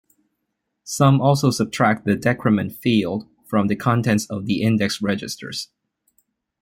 Some 0.83 1.21
also 1.21 1.51
subtract 1.51 2.05
the 2.05 2.15
"decrement" 2.15 2.75
field 2.75 3.27
from 3.45 3.67
the 3.67 3.75
contents 3.75 4.25
of 4.25 4.47
the 4.47 4.63
index 4.63 4.99
registers. 4.99 5.69